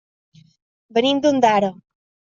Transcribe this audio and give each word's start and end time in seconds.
Venim 0.99 1.23
d'Ondara. 1.27 1.75